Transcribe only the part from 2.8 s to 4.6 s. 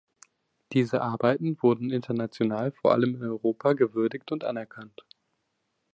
allem in Europa gewürdigt und